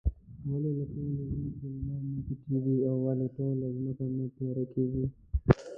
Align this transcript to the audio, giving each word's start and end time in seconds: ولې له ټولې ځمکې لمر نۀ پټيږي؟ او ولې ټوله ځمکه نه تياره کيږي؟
ولې 0.49 0.71
له 0.77 0.85
ټولې 0.93 1.23
ځمکې 1.31 1.65
لمر 1.73 2.01
نۀ 2.11 2.19
پټيږي؟ 2.27 2.75
او 2.89 2.97
ولې 3.05 3.27
ټوله 3.35 3.65
ځمکه 3.75 4.05
نه 4.17 4.25
تياره 4.37 4.65
کيږي؟ 4.73 5.05